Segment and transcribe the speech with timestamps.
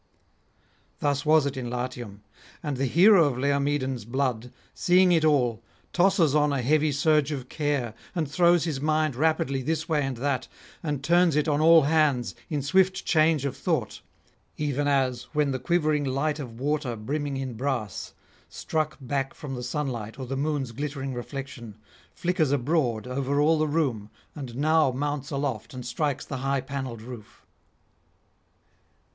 [0.97, 2.23] Thus was it in Latium.
[2.63, 5.61] And the hero of Laomedon's blood, seeing it all,
[5.93, 10.17] tosses on a heavy surge of care, and throws his mind rapidly this way and
[10.17, 10.47] that,
[10.81, 14.01] and turns it on all hands in swift change of thought:
[14.57, 18.15] even as when the quivering light of water brimming in brass,
[18.49, 21.75] struck back [23 56]from the sunlight or the moon's glittering reflection,
[22.15, 27.03] flickers abroad over all the room, and now mounts aloft and strikes the high panelled
[27.03, 27.45] roof.